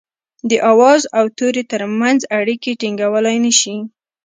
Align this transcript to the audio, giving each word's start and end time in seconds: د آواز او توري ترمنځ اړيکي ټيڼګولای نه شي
د 0.49 0.51
آواز 0.71 1.01
او 1.17 1.25
توري 1.37 1.63
ترمنځ 1.71 2.19
اړيکي 2.39 2.71
ټيڼګولای 2.81 3.37
نه 3.45 3.53
شي 3.59 3.75